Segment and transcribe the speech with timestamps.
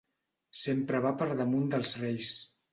[0.61, 2.35] Sempre va per damunt dels reis.